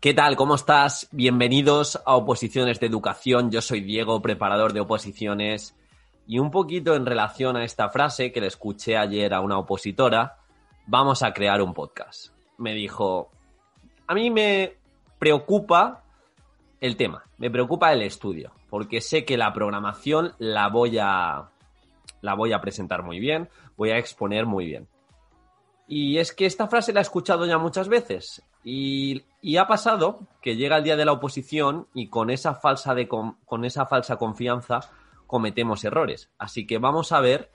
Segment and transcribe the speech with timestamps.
[0.00, 0.34] ¿Qué tal?
[0.34, 1.08] ¿Cómo estás?
[1.12, 3.50] Bienvenidos a Oposiciones de Educación.
[3.50, 5.76] Yo soy Diego, preparador de oposiciones.
[6.26, 10.38] Y un poquito en relación a esta frase que le escuché ayer a una opositora,
[10.86, 12.32] vamos a crear un podcast.
[12.56, 13.30] Me dijo,
[14.08, 14.76] a mí me
[15.18, 16.02] preocupa
[16.80, 21.50] el tema, me preocupa el estudio, porque sé que la programación la voy a
[22.22, 24.88] la voy a presentar muy bien, voy a exponer muy bien.
[25.88, 29.24] Y es que esta frase la he escuchado ya muchas veces y,
[29.56, 33.64] ha pasado que llega el día de la oposición y con esa falsa de con
[33.64, 34.80] esa falsa confianza
[35.26, 36.30] cometemos errores.
[36.38, 37.50] Así que vamos a ver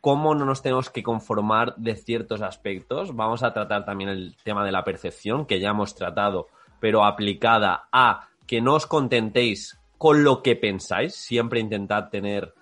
[0.00, 3.16] cómo no nos tenemos que conformar de ciertos aspectos.
[3.16, 6.48] Vamos a tratar también el tema de la percepción, que ya hemos tratado,
[6.78, 11.14] pero aplicada a que no os contentéis con lo que pensáis.
[11.14, 12.54] Siempre intentad tener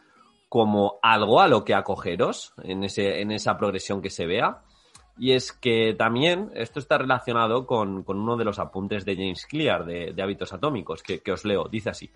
[0.48, 4.62] como algo a lo que acogeros en, ese, en esa progresión que se vea.
[5.18, 9.84] Y es que también esto está relacionado con, uno de los apuntes de James Clear
[9.84, 11.68] de, Hábitos Atómicos, que, os leo.
[11.68, 12.10] Dice así.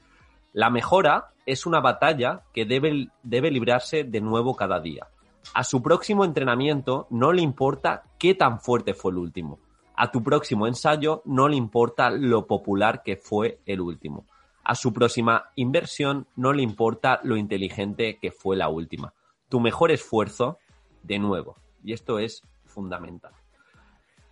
[0.52, 5.06] La mejora es una batalla que debe, debe librarse de nuevo cada día.
[5.54, 9.58] A su próximo entrenamiento no le importa qué tan fuerte fue el último.
[9.94, 14.26] A tu próximo ensayo no le importa lo popular que fue el último.
[14.64, 19.14] A su próxima inversión no le importa lo inteligente que fue la última.
[19.48, 20.58] Tu mejor esfuerzo,
[21.02, 21.56] de nuevo.
[21.84, 22.42] Y esto es
[22.76, 23.32] fundamental.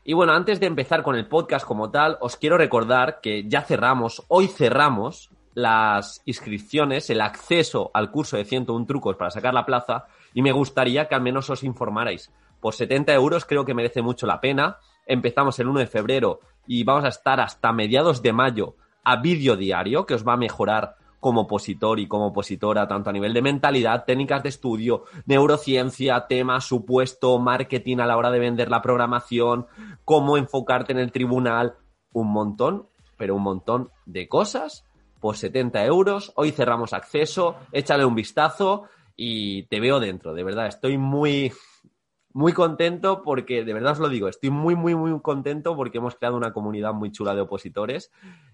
[0.04, 3.62] Y bueno, antes de empezar con el podcast como tal, os quiero recordar que ya
[3.62, 9.64] cerramos, hoy cerramos las inscripciones, el acceso al curso de 101 trucos para sacar la
[9.64, 12.30] plaza y me gustaría que al menos os informarais.
[12.60, 14.76] Por 70 euros creo que merece mucho la pena.
[15.06, 19.56] Empezamos el 1 de febrero y vamos a estar hasta mediados de mayo a vídeo
[19.56, 23.40] diario que os va a mejorar como opositor y como opositora, tanto a nivel de
[23.40, 29.66] mentalidad, técnicas de estudio, neurociencia, temas, supuesto, marketing a la hora de vender la programación,
[30.04, 31.76] cómo enfocarte en el tribunal,
[32.12, 34.84] un montón, pero un montón de cosas
[35.18, 36.30] por 70 euros.
[36.36, 38.82] Hoy cerramos acceso, échale un vistazo
[39.16, 41.54] y te veo dentro, de verdad, estoy muy,
[42.34, 46.16] muy contento porque, de verdad os lo digo, estoy muy, muy, muy contento porque hemos
[46.16, 48.12] creado una comunidad muy chula de opositores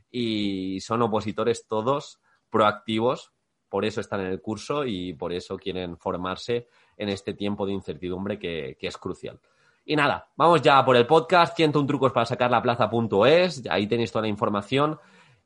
[0.09, 3.33] y son opositores todos proactivos,
[3.69, 6.67] por eso están en el curso y por eso quieren formarse
[6.97, 9.41] en este tiempo de incertidumbre que, es crucial.
[9.85, 14.13] Y nada, vamos ya por el podcast, 101 trucos para sacar la plaza.es, ahí tenéis
[14.13, 14.99] toda la información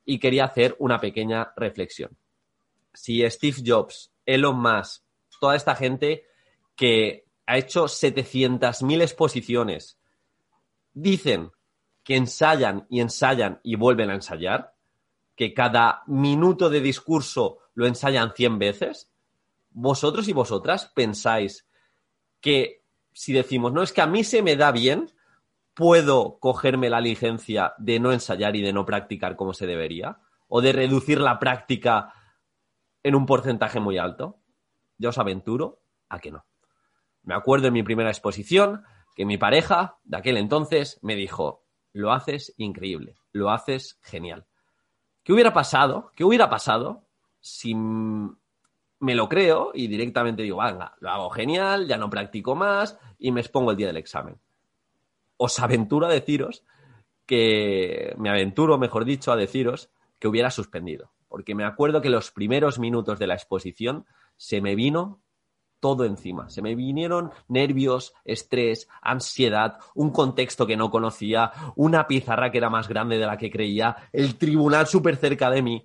[0.05, 2.17] y quería hacer una pequeña reflexión.
[2.93, 5.03] Si Steve Jobs, Elon Musk,
[5.39, 6.25] toda esta gente
[6.75, 9.99] que ha hecho 700.000 exposiciones,
[10.93, 11.51] dicen
[12.03, 14.74] que ensayan y ensayan y vuelven a ensayar,
[15.37, 19.11] que cada minuto de discurso lo ensayan 100 veces,
[19.71, 21.69] vosotros y vosotras pensáis
[22.41, 25.11] que si decimos, no, es que a mí se me da bien,
[25.73, 30.19] puedo cogerme la licencia de no ensayar y de no practicar como se debería,
[30.49, 32.13] o de reducir la práctica
[33.03, 34.39] en un porcentaje muy alto.
[34.99, 36.45] Ya os aventuro a que no.
[37.23, 38.85] Me acuerdo en mi primera exposición
[39.15, 44.47] que mi pareja de aquel entonces me dijo, lo haces increíble, lo haces genial.
[45.25, 46.13] ¿Qué hubiera pasado?
[46.15, 47.03] ¿Qué hubiera pasado
[47.41, 52.99] si me lo creo y directamente digo, venga, lo hago genial, ya no practico más
[53.19, 54.39] y me expongo el día del examen?
[55.39, 56.63] Os aventuro a deciros
[57.25, 61.11] que, me aventuro, mejor dicho, a deciros que hubiera suspendido.
[61.29, 64.05] Porque me acuerdo que los primeros minutos de la exposición
[64.37, 65.21] se me vino
[65.81, 66.49] todo encima.
[66.49, 72.71] Se me vinieron nervios, estrés, ansiedad, un contexto que no conocía, una pizarra que era
[72.71, 75.85] más grande de la que creía, el tribunal súper cerca de mí.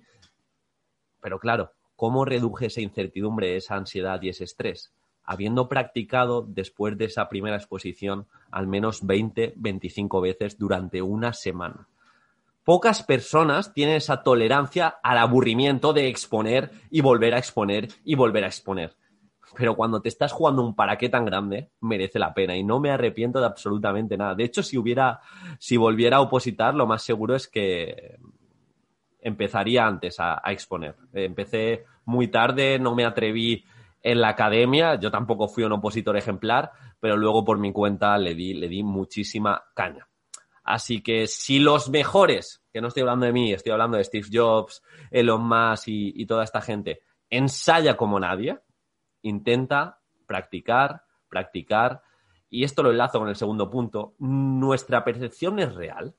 [1.20, 4.92] Pero claro, ¿cómo reduje esa incertidumbre, esa ansiedad y ese estrés?
[5.22, 11.88] Habiendo practicado después de esa primera exposición al menos 20, 25 veces durante una semana.
[12.64, 18.44] Pocas personas tienen esa tolerancia al aburrimiento de exponer y volver a exponer y volver
[18.44, 18.96] a exponer
[19.56, 22.80] pero cuando te estás jugando un para qué tan grande, merece la pena y no
[22.80, 24.34] me arrepiento de absolutamente nada.
[24.34, 25.20] De hecho, si hubiera,
[25.58, 28.18] si volviera a opositar, lo más seguro es que
[29.20, 30.96] empezaría antes a, exponer.
[31.12, 33.64] Empecé muy tarde, no me atreví
[34.02, 38.34] en la academia, yo tampoco fui un opositor ejemplar, pero luego por mi cuenta le
[38.34, 40.06] di, le di muchísima caña.
[40.62, 44.28] Así que si los mejores, que no estoy hablando de mí, estoy hablando de Steve
[44.32, 48.58] Jobs, Elon Musk y, y toda esta gente, ensaya como nadie,
[49.22, 52.02] intenta practicar, practicar,
[52.48, 56.14] y esto lo enlazo con el segundo punto, nuestra percepción es real.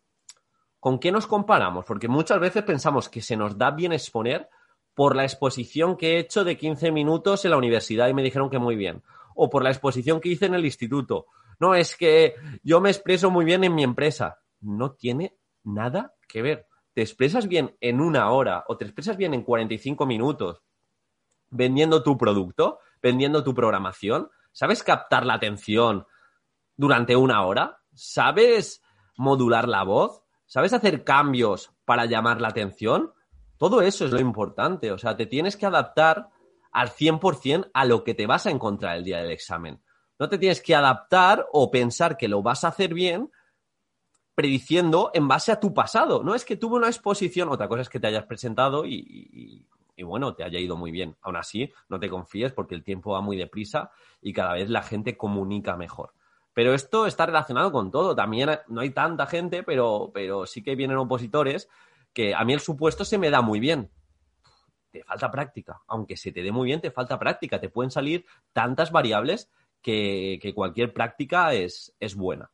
[0.79, 1.85] ¿Con qué nos comparamos?
[1.85, 4.49] Porque muchas veces pensamos que se nos da bien exponer
[4.95, 8.49] por la exposición que he hecho de 15 minutos en la universidad y me dijeron
[8.49, 9.03] que muy bien.
[9.35, 11.27] O por la exposición que hice en el instituto.
[11.59, 14.39] No, es que yo me expreso muy bien en mi empresa.
[14.59, 16.67] No tiene nada que ver.
[16.93, 20.63] Te expresas bien en una hora o te expresas bien en 45 minutos
[21.51, 24.29] vendiendo tu producto, vendiendo tu programación.
[24.51, 26.05] ¿Sabes captar la atención
[26.75, 27.81] durante una hora?
[27.93, 28.81] ¿Sabes
[29.17, 30.23] modular la voz?
[30.45, 33.13] ¿Sabes hacer cambios para llamar la atención?
[33.57, 34.91] Todo eso es lo importante.
[34.91, 36.29] O sea, te tienes que adaptar
[36.71, 39.81] al 100% a lo que te vas a encontrar el día del examen.
[40.19, 43.31] No te tienes que adaptar o pensar que lo vas a hacer bien
[44.35, 46.23] prediciendo en base a tu pasado.
[46.23, 49.67] No es que tuve una exposición, otra cosa es que te hayas presentado y, y,
[50.03, 51.17] bueno, te haya ido muy bien.
[51.21, 54.83] Aún así, no te confíes porque el tiempo va muy deprisa y cada vez la
[54.83, 56.13] gente comunica mejor.
[56.53, 58.15] Pero esto está relacionado con todo.
[58.15, 61.69] También no hay tanta gente, pero, pero sí que vienen opositores
[62.13, 63.89] que a mí el supuesto se me da muy bien.
[64.91, 65.81] Te falta práctica.
[65.87, 67.59] Aunque se te dé muy bien, te falta práctica.
[67.59, 69.49] Te pueden salir tantas variables
[69.81, 72.51] que, cualquier práctica es, es buena.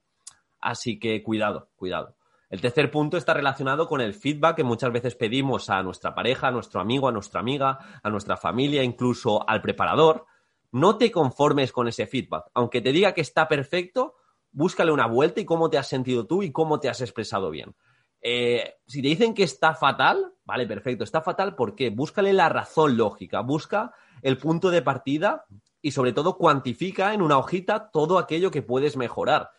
[0.59, 2.16] Así que cuidado, cuidado.
[2.49, 6.47] El tercer punto está relacionado con el feedback que muchas veces pedimos a nuestra pareja,
[6.47, 10.25] a nuestro amigo, a nuestra amiga, a nuestra familia, incluso al preparador.
[10.71, 12.45] No te conformes con ese feedback.
[12.53, 14.15] Aunque te diga que está perfecto,
[14.51, 17.75] búscale una vuelta y cómo te has sentido tú y cómo te has expresado bien.
[18.21, 21.89] Eh, si te dicen que está fatal, vale, perfecto, está fatal, ¿por qué?
[21.89, 25.45] Búscale la razón lógica, busca el punto de partida
[25.81, 29.51] y sobre todo cuantifica en una hojita todo aquello que puedes mejorar.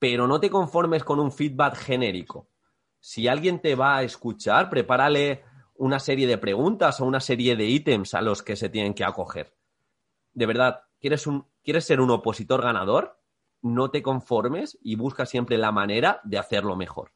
[0.00, 2.48] Pero no te conformes con un feedback genérico.
[2.98, 5.44] Si alguien te va a escuchar, prepárale
[5.76, 9.04] una serie de preguntas o una serie de ítems a los que se tienen que
[9.04, 9.54] acoger.
[10.34, 13.18] De verdad, ¿quieres, un, ¿quieres ser un opositor ganador?
[13.62, 17.12] No te conformes y busca siempre la manera de hacerlo mejor.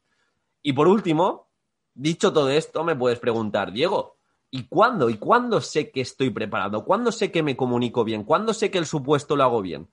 [0.61, 1.49] Y por último,
[1.93, 4.17] dicho todo esto, me puedes preguntar, Diego,
[4.51, 5.09] ¿y cuándo?
[5.09, 6.85] ¿Y cuándo sé que estoy preparado?
[6.85, 8.23] ¿Cuándo sé que me comunico bien?
[8.23, 9.89] ¿Cuándo sé que el supuesto lo hago bien?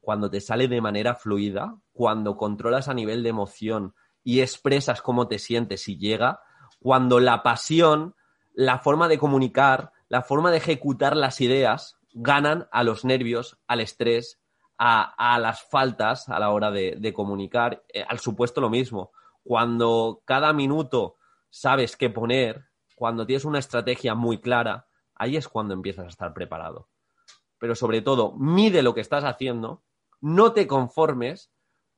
[0.00, 5.28] Cuando te sale de manera fluida, cuando controlas a nivel de emoción y expresas cómo
[5.28, 6.40] te sientes y llega,
[6.80, 8.14] cuando la pasión,
[8.52, 13.80] la forma de comunicar, la forma de ejecutar las ideas ganan a los nervios, al
[13.80, 14.40] estrés,
[14.78, 19.10] a, las faltas a la hora de, comunicar, eh, al supuesto lo mismo
[19.48, 21.16] cuando cada minuto
[21.48, 26.34] sabes qué poner, cuando tienes una estrategia muy clara, ahí es cuando empiezas a estar
[26.34, 26.90] preparado.
[27.58, 29.82] Pero sobre todo, mide lo que estás haciendo,
[30.20, 31.50] no te conformes,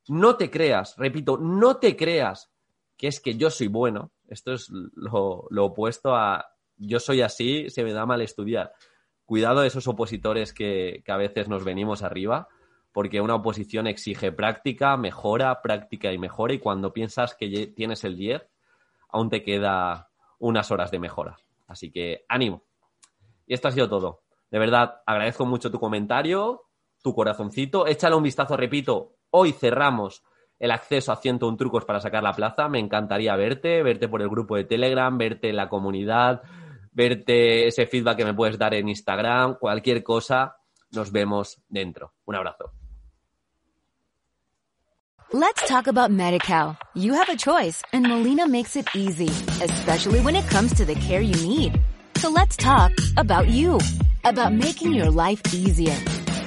[0.07, 2.51] no te creas, repito, no te creas
[2.97, 4.11] que es que yo soy bueno.
[4.27, 6.45] Esto es lo, opuesto a
[6.77, 8.73] yo soy así, se me da mal estudiar.
[9.25, 12.47] Cuidado de esos opositores que, que a veces nos venimos arriba
[12.91, 18.17] porque una oposición exige práctica, mejora, práctica y mejora, y cuando piensas que tienes el
[18.17, 18.49] 10,
[19.09, 20.09] aún te queda
[20.39, 21.37] unas horas de mejora.
[21.67, 22.63] Así que ánimo.
[23.47, 24.23] Y esto ha sido todo.
[24.49, 26.63] De verdad, agradezco mucho tu comentario,
[27.01, 27.87] tu corazoncito.
[27.87, 30.23] Échale un vistazo, repito, hoy cerramos
[30.59, 32.69] el acceso a 101 trucos para sacar la plaza.
[32.69, 36.43] Me encantaría verte, verte por el grupo de Telegram, verte en la comunidad,
[36.91, 40.57] verte ese feedback que me puedes dar en Instagram, cualquier cosa.
[40.91, 42.13] Nos vemos dentro.
[42.25, 42.71] Un abrazo.
[45.33, 46.77] Let's talk about MediCal.
[46.93, 49.29] You have a choice and Molina makes it easy,
[49.63, 51.79] especially when it comes to the care you need.
[52.17, 53.79] So let's talk about you,
[54.25, 55.95] about making your life easier,